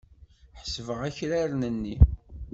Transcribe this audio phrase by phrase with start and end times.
[0.59, 1.95] Ḥesbeɣ akraren-nni.